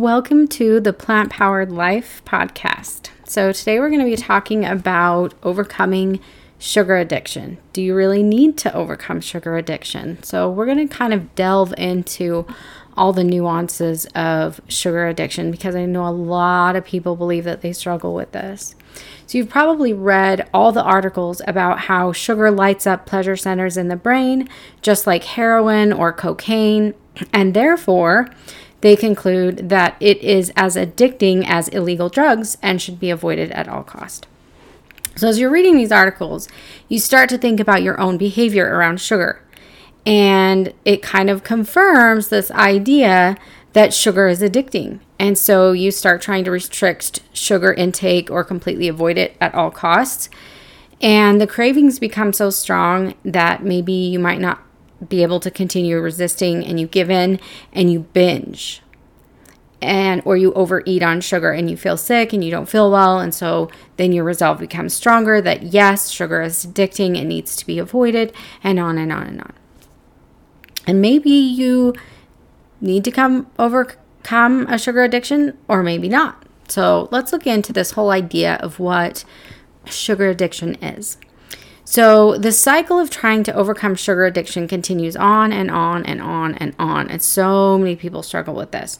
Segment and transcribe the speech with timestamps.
[0.00, 3.10] Welcome to the Plant Powered Life podcast.
[3.22, 6.18] So, today we're going to be talking about overcoming
[6.58, 7.58] sugar addiction.
[7.72, 10.20] Do you really need to overcome sugar addiction?
[10.24, 12.44] So, we're going to kind of delve into
[12.96, 17.60] all the nuances of sugar addiction because I know a lot of people believe that
[17.60, 18.74] they struggle with this.
[19.28, 23.86] So, you've probably read all the articles about how sugar lights up pleasure centers in
[23.86, 24.48] the brain,
[24.82, 26.94] just like heroin or cocaine,
[27.32, 28.28] and therefore,
[28.84, 33.66] they conclude that it is as addicting as illegal drugs and should be avoided at
[33.66, 34.26] all cost.
[35.16, 36.48] So as you're reading these articles,
[36.86, 39.40] you start to think about your own behavior around sugar.
[40.04, 43.38] And it kind of confirms this idea
[43.72, 45.00] that sugar is addicting.
[45.18, 49.70] And so you start trying to restrict sugar intake or completely avoid it at all
[49.70, 50.28] costs.
[51.00, 54.63] And the cravings become so strong that maybe you might not
[55.08, 57.40] be able to continue resisting and you give in
[57.72, 58.82] and you binge.
[59.82, 63.20] And or you overeat on sugar and you feel sick and you don't feel well
[63.20, 67.66] and so then your resolve becomes stronger that yes sugar is addicting it needs to
[67.66, 69.52] be avoided and on and on and on.
[70.86, 71.94] And maybe you
[72.80, 76.44] need to come overcome a sugar addiction or maybe not.
[76.68, 79.24] So let's look into this whole idea of what
[79.86, 81.18] sugar addiction is
[81.84, 86.54] so the cycle of trying to overcome sugar addiction continues on and on and on
[86.54, 87.10] and on.
[87.10, 88.98] And so many people struggle with this.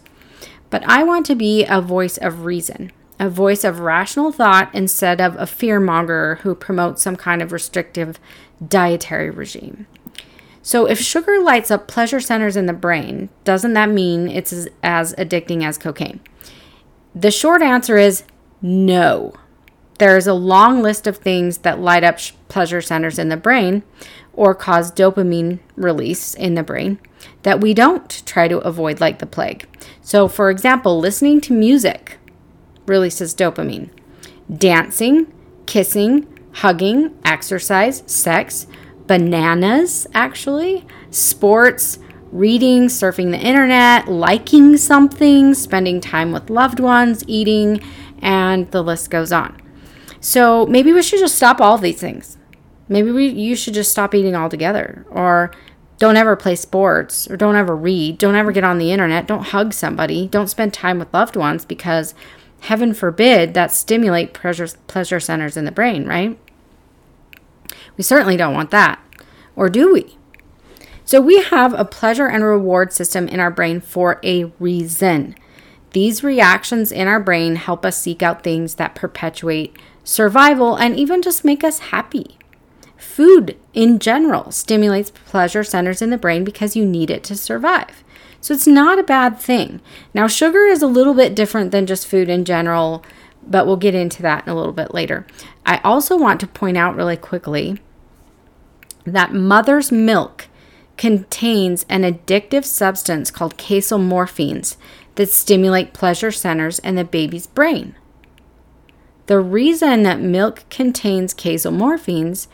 [0.71, 5.21] But I want to be a voice of reason, a voice of rational thought instead
[5.21, 8.19] of a fearmonger who promotes some kind of restrictive
[8.67, 9.87] dietary regime.
[10.63, 14.69] So, if sugar lights up pleasure centers in the brain, doesn't that mean it's as,
[14.83, 16.21] as addicting as cocaine?
[17.15, 18.25] The short answer is
[18.63, 19.35] no.
[19.99, 23.83] There's a long list of things that light up pleasure centers in the brain
[24.33, 26.99] or cause dopamine release in the brain
[27.43, 29.67] that we don't try to avoid like the plague.
[30.03, 32.19] So, for example, listening to music
[32.87, 33.91] releases dopamine,
[34.53, 35.33] dancing,
[35.67, 38.67] kissing, hugging, exercise, sex,
[39.07, 41.99] bananas, actually, sports,
[42.33, 47.81] reading, surfing the internet, liking something, spending time with loved ones, eating,
[48.21, 49.61] and the list goes on.
[50.25, 52.39] So maybe we should just stop all these things.
[52.89, 55.51] Maybe we you should just stop eating altogether or
[55.99, 59.49] don't ever play sports or don't ever read, don't ever get on the internet, don't
[59.49, 62.15] hug somebody, don't spend time with loved ones because
[62.61, 66.39] heaven forbid that stimulate pleasure pleasure centers in the brain, right?
[67.99, 68.99] We certainly don't want that.
[69.55, 70.17] Or do we?
[71.05, 75.35] So we have a pleasure and reward system in our brain for a reason.
[75.91, 81.23] These reactions in our brain help us seek out things that perpetuate survival, and even
[81.23, 82.39] just make us happy.
[82.97, 88.05] Food in general stimulates pleasure centers in the brain because you need it to survive.
[88.41, 89.81] So it's not a bad thing.
[90.13, 93.03] Now, sugar is a little bit different than just food in general,
[93.47, 95.27] but we'll get into that in a little bit later.
[95.65, 97.79] I also want to point out really quickly
[99.05, 100.49] that mother's milk
[100.97, 104.77] contains an addictive substance called casomorphins
[105.15, 107.95] that stimulate pleasure centers in the baby's brain.
[109.27, 112.47] The reason that milk contains casomorphins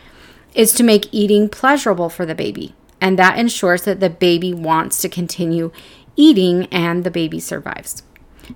[0.55, 5.01] is to make eating pleasurable for the baby, and that ensures that the baby wants
[5.03, 5.73] to continue
[6.17, 8.03] eating and the baby survives.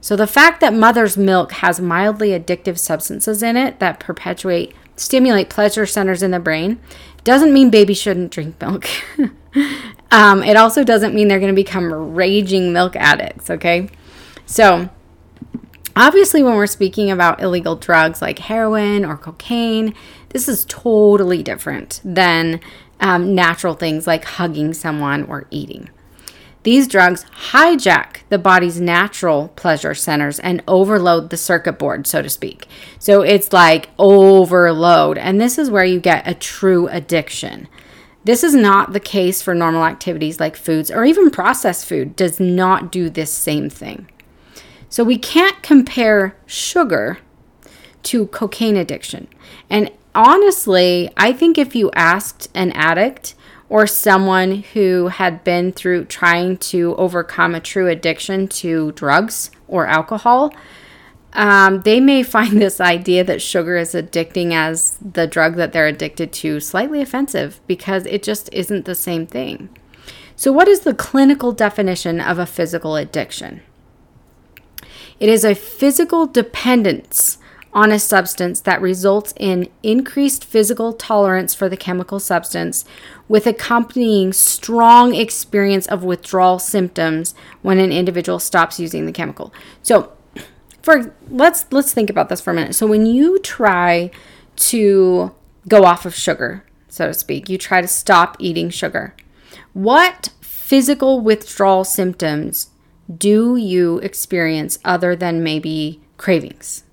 [0.01, 5.49] So, the fact that mother's milk has mildly addictive substances in it that perpetuate, stimulate
[5.49, 6.81] pleasure centers in the brain
[7.23, 8.87] doesn't mean babies shouldn't drink milk.
[10.11, 13.89] um, it also doesn't mean they're going to become raging milk addicts, okay?
[14.47, 14.91] So,
[15.97, 19.95] Obviously, when we're speaking about illegal drugs like heroin or cocaine,
[20.31, 22.61] this is totally different than
[22.99, 25.89] um, natural things like hugging someone or eating.
[26.65, 32.31] These drugs hijack the body's natural pleasure centers and overload the circuit board, so to
[32.31, 32.67] speak.
[32.99, 35.19] So it's like overload.
[35.19, 37.69] And this is where you get a true addiction.
[38.25, 42.41] This is not the case for normal activities like foods or even processed food, does
[42.41, 44.09] not do this same thing.
[44.95, 47.19] So we can't compare sugar
[48.05, 49.27] to cocaine addiction.
[49.69, 53.35] And honestly, I think if you asked an addict
[53.69, 59.89] or someone who had been through trying to overcome a true addiction to drugs or
[59.89, 60.55] alcohol,
[61.33, 65.89] um, they may find this idea that sugar is addicting as the drug that they're
[65.89, 69.77] addicted to slightly offensive because it just isn't the same thing.
[70.37, 73.63] So, what is the clinical definition of a physical addiction?
[75.21, 77.39] It is a physical dependence
[77.73, 82.85] on a substance that results in increased physical tolerance for the chemical substance
[83.29, 89.53] with accompanying strong experience of withdrawal symptoms when an individual stops using the chemical.
[89.83, 90.13] So,
[90.83, 92.75] for let's let's think about this for a minute.
[92.75, 94.11] So when you try
[94.57, 95.35] to
[95.67, 99.17] go off of sugar, so to speak, you try to stop eating sugar.
[99.73, 102.69] What physical withdrawal symptoms
[103.15, 106.85] do you experience other than maybe cravings?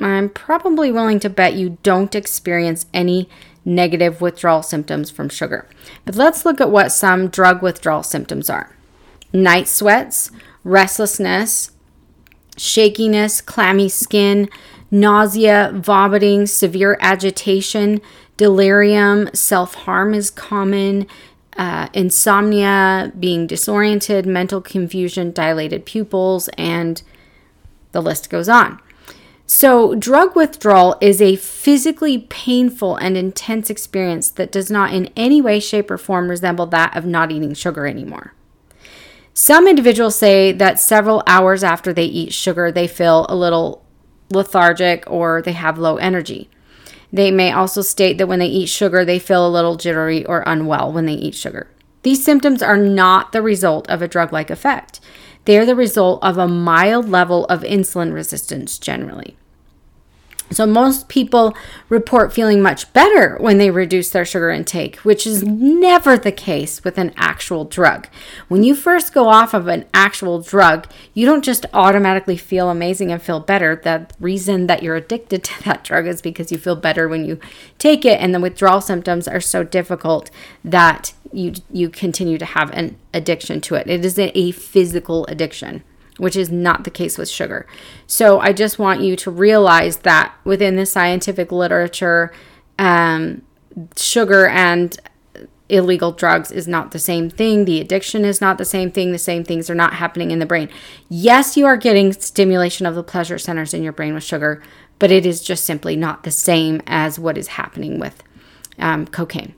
[0.00, 3.28] I'm probably willing to bet you don't experience any
[3.64, 5.68] negative withdrawal symptoms from sugar.
[6.04, 8.74] But let's look at what some drug withdrawal symptoms are
[9.32, 10.30] night sweats,
[10.64, 11.70] restlessness,
[12.56, 14.48] shakiness, clammy skin,
[14.90, 18.00] nausea, vomiting, severe agitation,
[18.36, 21.06] delirium, self harm is common.
[21.56, 27.02] Uh, insomnia, being disoriented, mental confusion, dilated pupils, and
[27.92, 28.80] the list goes on.
[29.46, 35.42] So, drug withdrawal is a physically painful and intense experience that does not in any
[35.42, 38.32] way, shape, or form resemble that of not eating sugar anymore.
[39.34, 43.84] Some individuals say that several hours after they eat sugar, they feel a little
[44.30, 46.48] lethargic or they have low energy.
[47.12, 50.42] They may also state that when they eat sugar, they feel a little jittery or
[50.46, 51.68] unwell when they eat sugar.
[52.02, 54.98] These symptoms are not the result of a drug like effect.
[55.44, 59.36] They are the result of a mild level of insulin resistance generally.
[60.50, 61.56] So, most people
[61.88, 66.84] report feeling much better when they reduce their sugar intake, which is never the case
[66.84, 68.08] with an actual drug.
[68.48, 73.10] When you first go off of an actual drug, you don't just automatically feel amazing
[73.10, 73.80] and feel better.
[73.82, 77.38] The reason that you're addicted to that drug is because you feel better when you
[77.78, 80.30] take it, and the withdrawal symptoms are so difficult
[80.62, 83.88] that you, you continue to have an addiction to it.
[83.88, 85.82] It is a physical addiction
[86.18, 87.66] which is not the case with sugar.
[88.06, 92.32] So I just want you to realize that within the scientific literature,
[92.78, 93.42] um,
[93.96, 94.98] sugar and
[95.68, 97.64] illegal drugs is not the same thing.
[97.64, 99.12] The addiction is not the same thing.
[99.12, 100.68] The same things are not happening in the brain.
[101.08, 104.62] Yes, you are getting stimulation of the pleasure centers in your brain with sugar,
[104.98, 108.22] but it is just simply not the same as what is happening with
[108.78, 109.54] um, cocaine.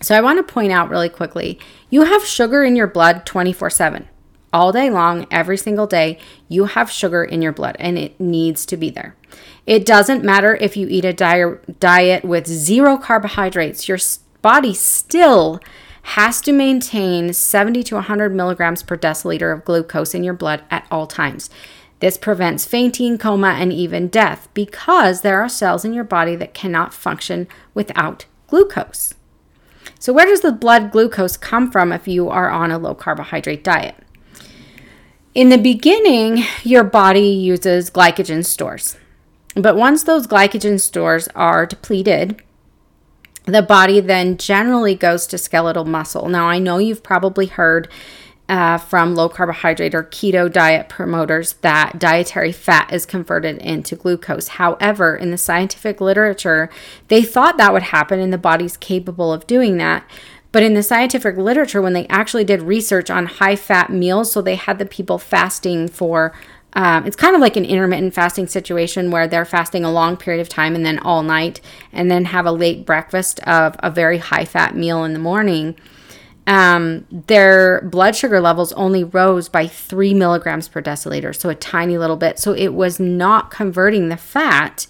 [0.00, 1.58] So I want to point out really quickly
[1.90, 4.08] you have sugar in your blood 24 7
[4.54, 6.16] all day long, every single day,
[6.48, 9.16] you have sugar in your blood and it needs to be there.
[9.66, 13.98] It doesn't matter if you eat a diet with zero carbohydrates, your
[14.40, 15.60] body still
[16.02, 20.86] has to maintain 70 to 100 milligrams per deciliter of glucose in your blood at
[20.90, 21.50] all times.
[21.98, 26.54] This prevents fainting, coma, and even death because there are cells in your body that
[26.54, 29.14] cannot function without glucose.
[29.98, 33.64] So, where does the blood glucose come from if you are on a low carbohydrate
[33.64, 33.96] diet?
[35.34, 38.96] In the beginning, your body uses glycogen stores.
[39.56, 42.40] But once those glycogen stores are depleted,
[43.44, 46.28] the body then generally goes to skeletal muscle.
[46.28, 47.88] Now, I know you've probably heard
[48.48, 54.48] uh, from low carbohydrate or keto diet promoters that dietary fat is converted into glucose.
[54.48, 56.70] However, in the scientific literature,
[57.08, 60.08] they thought that would happen and the body's capable of doing that.
[60.54, 64.40] But in the scientific literature, when they actually did research on high fat meals, so
[64.40, 66.32] they had the people fasting for
[66.74, 70.40] um, it's kind of like an intermittent fasting situation where they're fasting a long period
[70.40, 71.60] of time and then all night,
[71.92, 75.74] and then have a late breakfast of a very high fat meal in the morning.
[76.46, 81.98] Um, their blood sugar levels only rose by three milligrams per deciliter, so a tiny
[81.98, 82.38] little bit.
[82.38, 84.86] So it was not converting the fat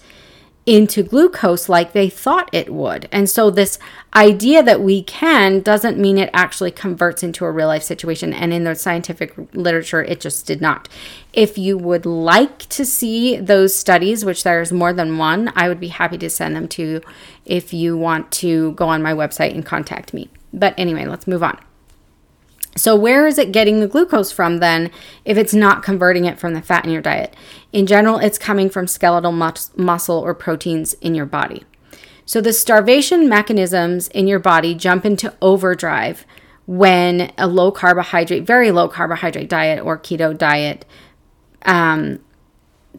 [0.65, 3.07] into glucose like they thought it would.
[3.11, 3.77] And so, this
[4.15, 8.33] idea that we can doesn't mean it actually converts into a real life situation.
[8.33, 10.89] And in the scientific literature, it just did not.
[11.33, 15.79] If you would like to see those studies, which there's more than one, I would
[15.79, 17.01] be happy to send them to you
[17.45, 20.29] if you want to go on my website and contact me.
[20.53, 21.64] But anyway, let's move on.
[22.77, 24.91] So, where is it getting the glucose from then
[25.23, 27.33] if it's not converting it from the fat in your diet?
[27.71, 31.63] In general, it's coming from skeletal mus- muscle or proteins in your body.
[32.25, 36.25] So, the starvation mechanisms in your body jump into overdrive
[36.65, 40.83] when a low carbohydrate, very low carbohydrate diet or keto diet
[41.61, 42.19] um,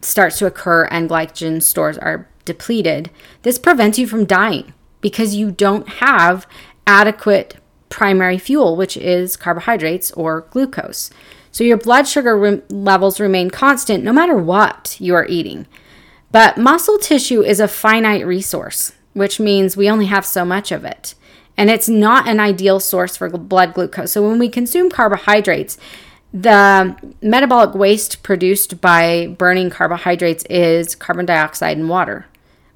[0.01, 3.11] starts to occur and glycogen stores are depleted.
[3.43, 6.47] This prevents you from dying because you don't have
[6.87, 7.57] adequate
[7.89, 11.09] primary fuel, which is carbohydrates or glucose.
[11.51, 15.65] So your blood sugar re- levels remain constant no matter what you are eating.
[16.31, 20.85] But muscle tissue is a finite resource, which means we only have so much of
[20.85, 21.15] it.
[21.55, 24.11] And it's not an ideal source for blood glucose.
[24.11, 25.77] So when we consume carbohydrates,
[26.33, 32.25] The metabolic waste produced by burning carbohydrates is carbon dioxide and water,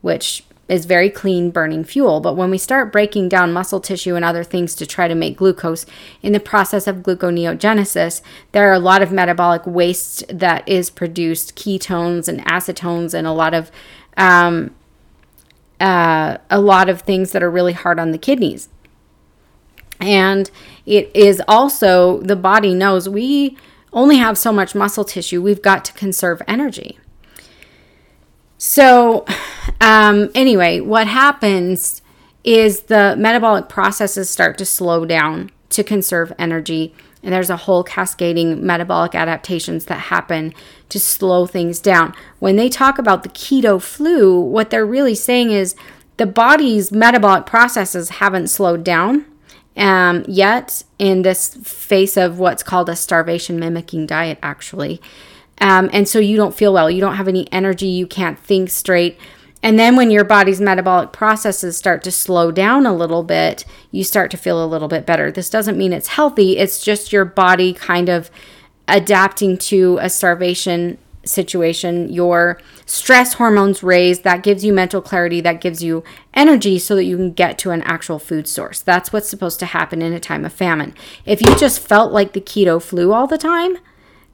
[0.02, 2.22] which is very clean burning fuel.
[2.22, 5.36] But when we start breaking down muscle tissue and other things to try to make
[5.36, 5.86] glucose
[6.22, 8.22] in the process of gluconeogenesis,
[8.54, 13.34] there are a lot of metabolic waste that is produced, ketones and acetones, and a
[13.34, 13.70] lot of
[14.16, 14.74] um,
[15.82, 18.70] uh, a lot of things that are really hard on the kidneys.
[20.00, 20.50] And
[20.86, 23.58] it is also the body knows we
[23.92, 25.42] only have so much muscle tissue.
[25.42, 26.98] We've got to conserve energy.
[28.64, 29.26] So,
[29.82, 32.04] um, anyway, what happens
[32.44, 36.94] is the metabolic processes start to slow down to conserve energy.
[37.24, 40.54] And there's a whole cascading metabolic adaptations that happen
[40.90, 42.14] to slow things down.
[42.38, 45.76] When they talk about the keto flu, what they're really saying is
[46.18, 49.26] the body's metabolic processes haven't slowed down
[49.76, 55.02] um, yet in this face of what's called a starvation mimicking diet, actually.
[55.62, 58.70] Um, and so you don't feel well, you don't have any energy, you can't think
[58.70, 59.18] straight.
[59.64, 64.04] And then when your body's metabolic processes start to slow down a little bit, you
[64.04, 65.32] start to feel a little bit better.
[65.32, 68.32] This doesn't mean it's healthy, it's just your body kind of
[68.88, 72.12] adapting to a starvation situation.
[72.12, 76.04] Your stress hormones raise, that gives you mental clarity, that gives you
[76.34, 78.82] energy so that you can get to an actual food source.
[78.82, 80.96] That's what's supposed to happen in a time of famine.
[81.24, 83.78] If you just felt like the keto flu all the time,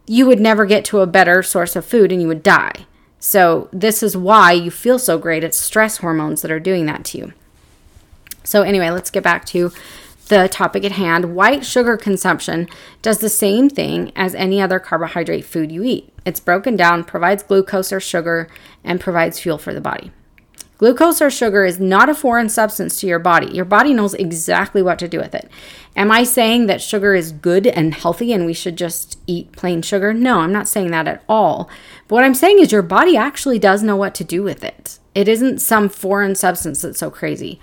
[0.07, 2.85] you would never get to a better source of food and you would die.
[3.19, 5.43] So, this is why you feel so great.
[5.43, 7.33] It's stress hormones that are doing that to you.
[8.43, 9.71] So, anyway, let's get back to
[10.27, 11.35] the topic at hand.
[11.35, 12.67] White sugar consumption
[13.01, 16.13] does the same thing as any other carbohydrate food you eat.
[16.25, 18.49] It's broken down, provides glucose or sugar,
[18.83, 20.11] and provides fuel for the body.
[20.77, 23.47] Glucose or sugar is not a foreign substance to your body.
[23.47, 25.49] Your body knows exactly what to do with it.
[25.95, 29.81] Am I saying that sugar is good and healthy and we should just eat plain
[29.81, 30.13] sugar?
[30.13, 31.67] No, I'm not saying that at all.
[32.07, 34.99] But what I'm saying is your body actually does know what to do with it.
[35.15, 37.59] It isn't some foreign substance that's so crazy.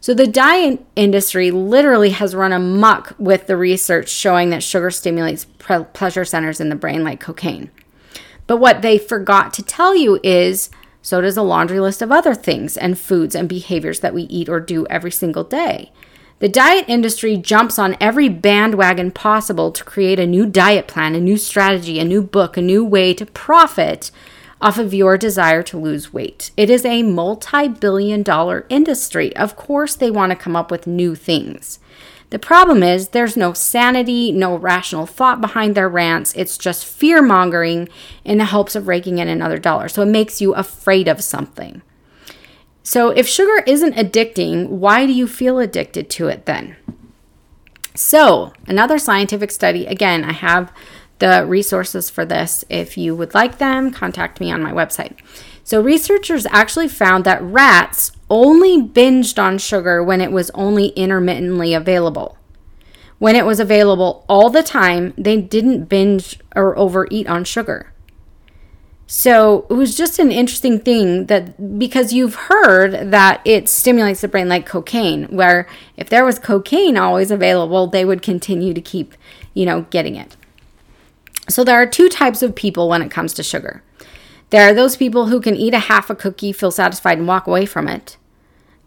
[0.00, 5.44] So the diet industry literally has run amok with the research showing that sugar stimulates
[5.44, 7.70] pleasure centers in the brain like cocaine.
[8.46, 10.70] But what they forgot to tell you is
[11.04, 14.48] so does a laundry list of other things and foods and behaviors that we eat
[14.48, 15.92] or do every single day.
[16.38, 21.20] The diet industry jumps on every bandwagon possible to create a new diet plan, a
[21.20, 24.10] new strategy, a new book, a new way to profit
[24.64, 26.50] off of your desire to lose weight.
[26.56, 29.36] It is a multi billion dollar industry.
[29.36, 31.78] Of course, they want to come up with new things.
[32.30, 36.32] The problem is there's no sanity, no rational thought behind their rants.
[36.34, 37.90] It's just fear mongering
[38.24, 39.86] in the hopes of raking in another dollar.
[39.88, 41.82] So it makes you afraid of something.
[42.82, 46.76] So if sugar isn't addicting, why do you feel addicted to it then?
[47.94, 50.72] So, another scientific study, again, I have
[51.24, 52.64] the resources for this.
[52.68, 55.16] If you would like them, contact me on my website.
[55.62, 61.72] So, researchers actually found that rats only binged on sugar when it was only intermittently
[61.72, 62.36] available.
[63.18, 67.94] When it was available all the time, they didn't binge or overeat on sugar.
[69.06, 74.28] So it was just an interesting thing that because you've heard that it stimulates the
[74.28, 75.66] brain like cocaine, where
[75.96, 79.14] if there was cocaine always available, they would continue to keep,
[79.54, 80.36] you know, getting it.
[81.48, 83.82] So there are two types of people when it comes to sugar.
[84.50, 87.46] There are those people who can eat a half a cookie, feel satisfied, and walk
[87.46, 88.16] away from it.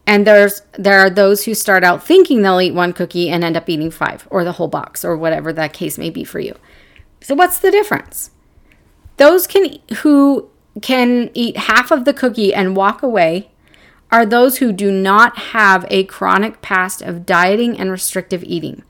[0.06, 3.58] And there's there are those who start out thinking they'll eat one cookie and end
[3.58, 6.56] up eating five or the whole box or whatever that case may be for you.
[7.20, 8.32] So what's the difference?
[9.18, 10.50] Those can who
[10.82, 13.52] can eat half of the cookie and walk away
[14.10, 18.84] are those who do not have a chronic past of dieting and restrictive eating.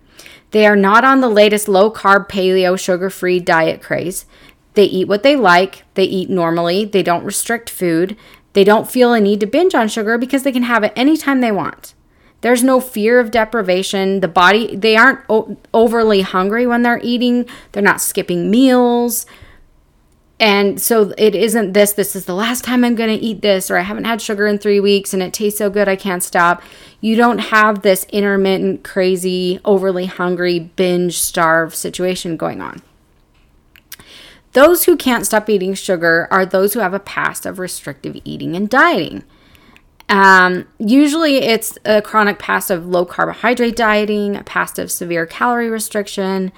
[0.51, 4.25] They are not on the latest low carb, paleo, sugar free diet craze.
[4.73, 8.15] They eat what they like, they eat normally, they don't restrict food,
[8.53, 11.41] they don't feel a need to binge on sugar because they can have it anytime
[11.41, 11.93] they want.
[12.41, 14.19] There's no fear of deprivation.
[14.19, 19.25] The body, they aren't o- overly hungry when they're eating, they're not skipping meals.
[20.39, 23.71] And so it isn't this, this is the last time I'm going to eat this,
[23.71, 26.21] or I haven't had sugar in three weeks and it tastes so good I can't
[26.21, 26.61] stop.
[27.01, 32.83] You don't have this intermittent, crazy, overly hungry, binge starve situation going on.
[34.53, 38.55] Those who can't stop eating sugar are those who have a past of restrictive eating
[38.55, 39.23] and dieting.
[40.09, 45.69] Um, usually, it's a chronic past of low carbohydrate dieting, a past of severe calorie
[45.69, 46.51] restriction,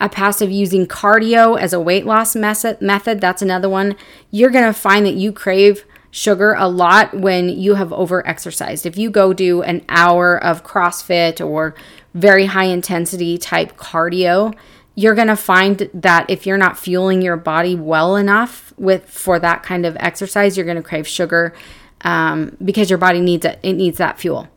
[0.00, 3.20] a passive using cardio as a weight loss method.
[3.20, 3.96] That's another one.
[4.30, 8.86] You're going to find that you crave sugar a lot when you have over exercised.
[8.86, 11.74] If you go do an hour of CrossFit or
[12.14, 14.54] very high intensity type cardio,
[14.96, 19.38] you're going to find that if you're not fueling your body well enough with for
[19.38, 21.54] that kind of exercise, you're going to crave sugar
[22.02, 23.60] um, because your body needs it.
[23.62, 24.48] It needs that fuel.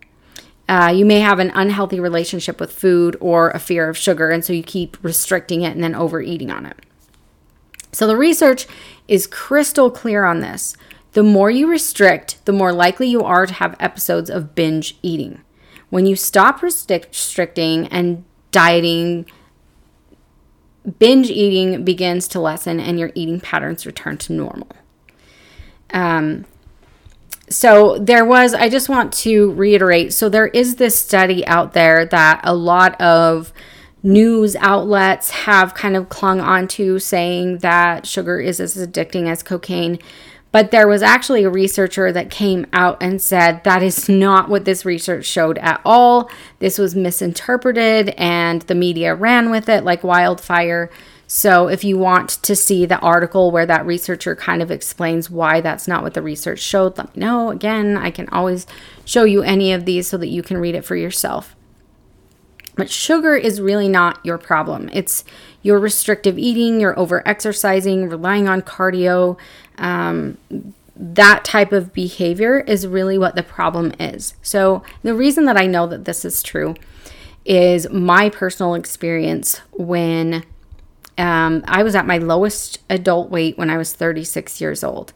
[0.74, 4.44] Uh, you may have an unhealthy relationship with food or a fear of sugar, and
[4.44, 6.76] so you keep restricting it and then overeating on it.
[7.92, 8.66] So the research
[9.08, 10.76] is crystal clear on this.
[11.12, 15.42] The more you restrict, the more likely you are to have episodes of binge eating.
[15.92, 19.28] When you stop restricting and dieting,
[20.98, 24.70] binge eating begins to lessen and your eating patterns return to normal.
[25.92, 26.46] Um,
[27.50, 32.06] so there was, I just want to reiterate so there is this study out there
[32.06, 33.54] that a lot of
[34.02, 39.98] news outlets have kind of clung onto saying that sugar is as addicting as cocaine.
[40.52, 44.66] But there was actually a researcher that came out and said that is not what
[44.66, 46.30] this research showed at all.
[46.60, 50.92] This was misinterpreted and the media ran with it like wildfire.
[51.28, 55.62] So, if you want to see the article where that researcher kind of explains why
[55.62, 57.50] that's not what the research showed, let me know.
[57.50, 58.68] Again, I can always
[59.06, 61.56] show you any of these so that you can read it for yourself.
[62.76, 64.90] But sugar is really not your problem.
[64.92, 65.24] It's
[65.62, 69.38] your restrictive eating, your over exercising, relying on cardio.
[69.78, 70.38] Um,
[70.96, 74.36] that type of behavior is really what the problem is.
[74.42, 76.76] So, the reason that I know that this is true
[77.46, 80.44] is my personal experience when
[81.18, 85.14] um, I was at my lowest adult weight when I was 36 years old.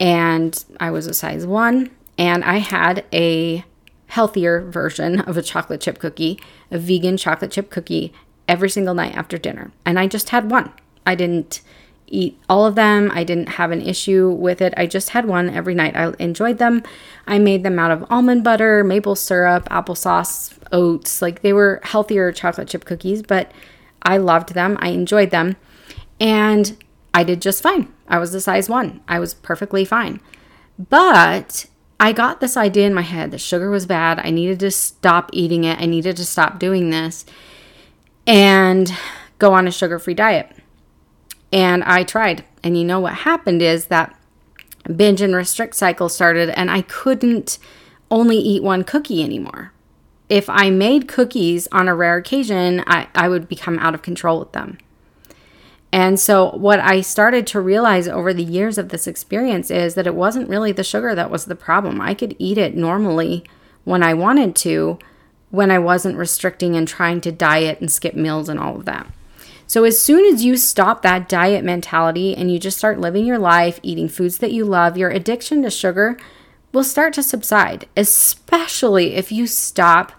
[0.00, 3.64] And I was a size one, and I had a
[4.06, 6.38] healthier version of a chocolate chip cookie,
[6.70, 8.12] a vegan chocolate chip cookie,
[8.46, 9.72] every single night after dinner.
[9.84, 10.72] And I just had one.
[11.04, 11.60] I didn't
[12.06, 13.10] eat all of them.
[13.12, 14.72] I didn't have an issue with it.
[14.76, 15.96] I just had one every night.
[15.96, 16.82] I enjoyed them.
[17.26, 21.20] I made them out of almond butter, maple syrup, applesauce, oats.
[21.20, 23.52] Like they were healthier chocolate chip cookies, but
[24.02, 24.76] I loved them.
[24.80, 25.56] I enjoyed them.
[26.20, 26.76] And
[27.14, 27.92] I did just fine.
[28.06, 29.00] I was a size one.
[29.08, 30.20] I was perfectly fine.
[30.78, 31.66] But
[32.00, 34.20] I got this idea in my head that sugar was bad.
[34.20, 35.80] I needed to stop eating it.
[35.80, 37.24] I needed to stop doing this
[38.26, 38.92] and
[39.38, 40.54] go on a sugar free diet.
[41.52, 42.44] And I tried.
[42.62, 44.14] And you know what happened is that
[44.94, 47.58] binge and restrict cycle started, and I couldn't
[48.10, 49.72] only eat one cookie anymore.
[50.28, 54.38] If I made cookies on a rare occasion, I, I would become out of control
[54.38, 54.78] with them.
[55.90, 60.06] And so, what I started to realize over the years of this experience is that
[60.06, 62.00] it wasn't really the sugar that was the problem.
[62.00, 63.42] I could eat it normally
[63.84, 64.98] when I wanted to,
[65.50, 69.10] when I wasn't restricting and trying to diet and skip meals and all of that.
[69.66, 73.38] So, as soon as you stop that diet mentality and you just start living your
[73.38, 76.18] life, eating foods that you love, your addiction to sugar
[76.72, 80.12] will start to subside, especially if you stop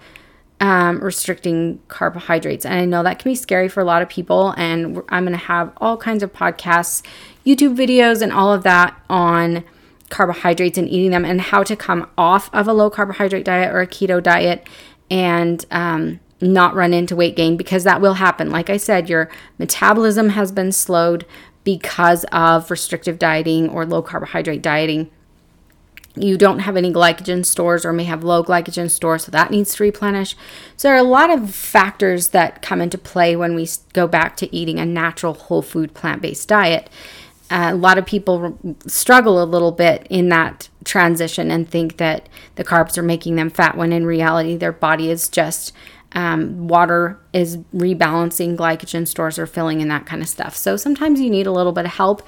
[0.60, 2.66] um, restricting carbohydrates.
[2.66, 4.54] And I know that can be scary for a lot of people.
[4.58, 7.02] And I'm going to have all kinds of podcasts,
[7.46, 9.64] YouTube videos, and all of that on
[10.10, 13.80] carbohydrates and eating them and how to come off of a low carbohydrate diet or
[13.80, 14.68] a keto diet
[15.10, 18.50] and um, not run into weight gain because that will happen.
[18.50, 21.26] Like I said, your metabolism has been slowed
[21.64, 25.12] because of restrictive dieting or low carbohydrate dieting
[26.16, 29.76] you don't have any glycogen stores or may have low glycogen stores, so that needs
[29.76, 30.36] to replenish.
[30.76, 34.36] So there are a lot of factors that come into play when we go back
[34.38, 36.90] to eating a natural whole food plant based diet.
[37.52, 42.30] Uh, a lot of people struggle a little bit in that transition and think that
[42.56, 45.74] the carbs are making them fat when in reality their body is just
[46.14, 50.56] um, water is rebalancing glycogen stores are filling and that kind of stuff.
[50.56, 52.24] So sometimes you need a little bit of help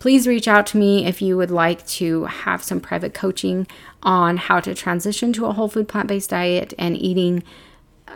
[0.00, 3.66] please reach out to me if you would like to have some private coaching
[4.02, 7.44] on how to transition to a whole food plant based diet and eating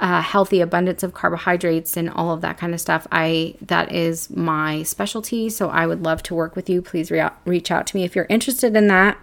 [0.00, 3.06] a healthy abundance of carbohydrates and all of that kind of stuff.
[3.12, 6.82] I that is my specialty, so I would love to work with you.
[6.82, 9.16] Please re- reach out to me if you're interested in that.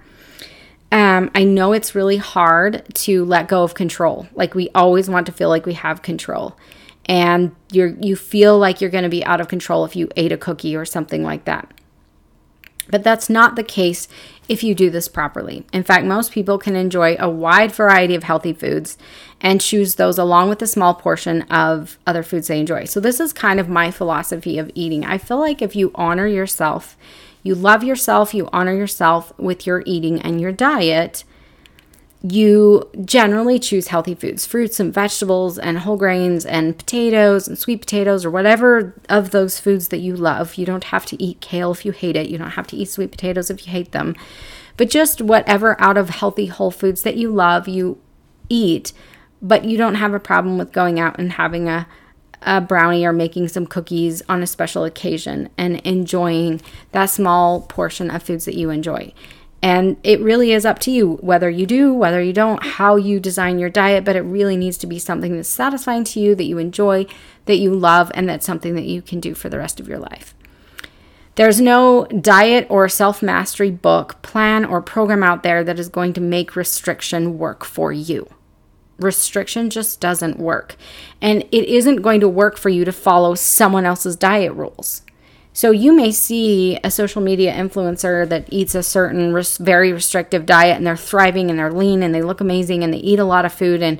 [0.94, 4.28] Um, I know it's really hard to let go of control.
[4.34, 6.56] Like we always want to feel like we have control,
[7.06, 10.32] and you're you feel like you're going to be out of control if you ate
[10.32, 11.74] a cookie or something like that.
[12.92, 14.08] But that's not the case
[14.50, 15.66] if you do this properly.
[15.72, 18.98] In fact, most people can enjoy a wide variety of healthy foods
[19.40, 22.84] and choose those along with a small portion of other foods they enjoy.
[22.86, 25.06] So, this is kind of my philosophy of eating.
[25.06, 26.98] I feel like if you honor yourself,
[27.44, 31.24] you love yourself, you honor yourself with your eating and your diet,
[32.24, 37.82] you generally choose healthy foods, fruits and vegetables and whole grains and potatoes and sweet
[37.82, 40.56] potatoes or whatever of those foods that you love.
[40.56, 42.30] You don't have to eat kale if you hate it.
[42.30, 44.16] You don't have to eat sweet potatoes if you hate them.
[44.78, 48.00] But just whatever out of healthy whole foods that you love, you
[48.50, 48.94] eat,
[49.42, 51.88] but you don't have a problem with going out and having a
[52.44, 56.60] a brownie or making some cookies on a special occasion and enjoying
[56.92, 59.14] that small portion of foods that you enjoy.
[59.62, 63.20] And it really is up to you whether you do, whether you don't, how you
[63.20, 66.46] design your diet, but it really needs to be something that's satisfying to you, that
[66.46, 67.06] you enjoy,
[67.46, 70.00] that you love, and that's something that you can do for the rest of your
[70.00, 70.34] life.
[71.36, 76.14] There's no diet or self mastery book, plan, or program out there that is going
[76.14, 78.28] to make restriction work for you.
[79.00, 80.76] Restriction just doesn't work.
[81.22, 85.04] And it isn't going to work for you to follow someone else's diet rules.
[85.54, 90.46] So you may see a social media influencer that eats a certain res- very restrictive
[90.46, 93.26] diet and they're thriving and they're lean and they look amazing and they eat a
[93.26, 94.00] lot of food and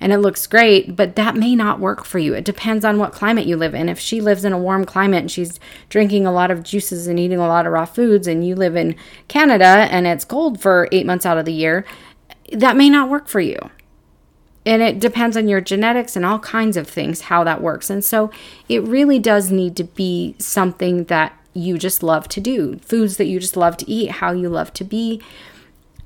[0.00, 2.34] and it looks great, but that may not work for you.
[2.34, 3.88] It depends on what climate you live in.
[3.88, 7.20] If she lives in a warm climate and she's drinking a lot of juices and
[7.20, 8.96] eating a lot of raw foods and you live in
[9.28, 11.84] Canada and it's cold for 8 months out of the year,
[12.52, 13.56] that may not work for you
[14.64, 17.90] and it depends on your genetics and all kinds of things how that works.
[17.90, 18.30] And so
[18.68, 23.26] it really does need to be something that you just love to do, foods that
[23.26, 25.20] you just love to eat, how you love to be.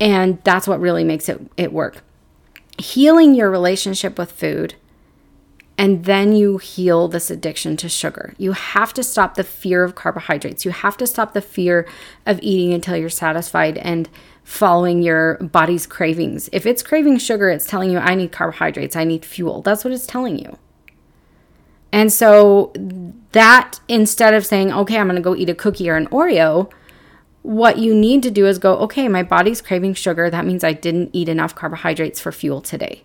[0.00, 2.02] And that's what really makes it, it work.
[2.78, 4.74] Healing your relationship with food,
[5.78, 8.34] and then you heal this addiction to sugar.
[8.38, 10.64] You have to stop the fear of carbohydrates.
[10.64, 11.86] You have to stop the fear
[12.24, 14.08] of eating until you're satisfied and
[14.46, 16.48] following your body's cravings.
[16.52, 19.60] If it's craving sugar, it's telling you, I need carbohydrates, I need fuel.
[19.60, 20.56] That's what it's telling you.
[21.90, 22.72] And so,
[23.32, 26.70] that instead of saying, okay, I'm going to go eat a cookie or an Oreo,
[27.42, 30.30] what you need to do is go, okay, my body's craving sugar.
[30.30, 33.02] That means I didn't eat enough carbohydrates for fuel today.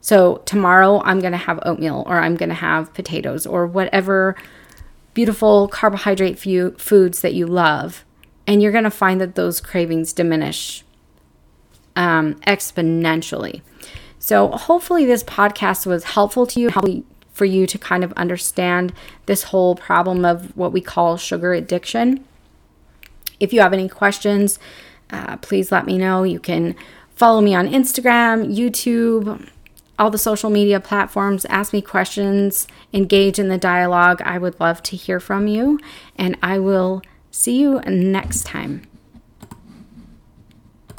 [0.00, 4.34] So, tomorrow I'm going to have oatmeal or I'm going to have potatoes or whatever
[5.14, 6.40] beautiful carbohydrate
[6.80, 8.04] foods that you love
[8.46, 10.84] and you're going to find that those cravings diminish
[11.96, 13.62] um, exponentially.
[14.18, 17.02] So, hopefully, this podcast was helpful to you, helpful
[17.32, 18.92] for you to kind of understand
[19.26, 22.24] this whole problem of what we call sugar addiction.
[23.40, 24.58] If you have any questions,
[25.10, 26.22] uh, please let me know.
[26.22, 26.76] You can
[27.16, 29.48] follow me on Instagram, YouTube,
[29.98, 31.44] all the social media platforms.
[31.46, 34.22] Ask me questions, engage in the dialogue.
[34.24, 35.80] I would love to hear from you,
[36.16, 37.02] and I will
[37.32, 38.82] See you next time.